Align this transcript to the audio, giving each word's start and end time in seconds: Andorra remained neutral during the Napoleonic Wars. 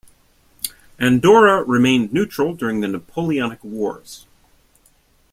Andorra 0.99 1.61
remained 1.61 2.11
neutral 2.11 2.55
during 2.55 2.79
the 2.79 2.87
Napoleonic 2.87 3.63
Wars. 3.63 4.25